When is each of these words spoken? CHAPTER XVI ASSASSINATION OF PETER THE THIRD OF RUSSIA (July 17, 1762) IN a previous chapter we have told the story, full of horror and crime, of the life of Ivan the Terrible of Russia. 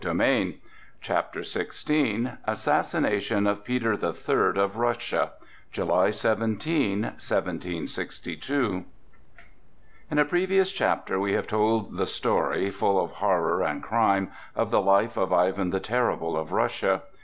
CHAPTER 1.01 1.41
XVI 1.41 2.39
ASSASSINATION 2.47 3.45
OF 3.45 3.63
PETER 3.63 3.95
THE 3.95 4.13
THIRD 4.13 4.57
OF 4.57 4.75
RUSSIA 4.77 5.33
(July 5.71 6.09
17, 6.09 7.03
1762) 7.03 8.85
IN 10.09 10.17
a 10.17 10.25
previous 10.25 10.71
chapter 10.71 11.19
we 11.19 11.33
have 11.33 11.45
told 11.45 11.97
the 11.97 12.07
story, 12.07 12.71
full 12.71 12.99
of 12.99 13.11
horror 13.11 13.61
and 13.61 13.83
crime, 13.83 14.31
of 14.55 14.71
the 14.71 14.81
life 14.81 15.17
of 15.17 15.31
Ivan 15.31 15.69
the 15.69 15.79
Terrible 15.79 16.35
of 16.35 16.51
Russia. 16.51 17.03